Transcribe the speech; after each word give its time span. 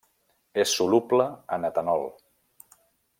És 0.63 0.71
soluble 0.77 1.27
en 1.57 1.69
etanol. 1.71 2.09